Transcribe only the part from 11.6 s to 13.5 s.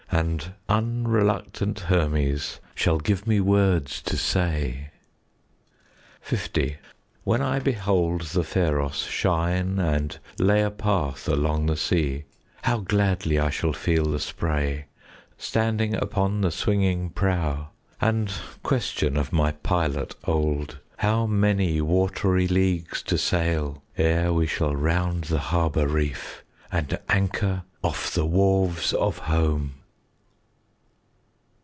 the sea, How gladly I